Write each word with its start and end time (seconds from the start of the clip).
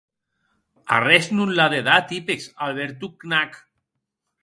Arrés 0.95 1.27
non 1.37 1.53
l'a 1.59 1.69
de 1.75 1.83
dar 1.89 1.99
tippex 2.09 2.51
a 2.53 2.57
Alberto 2.71 3.15
Knag. 3.25 3.65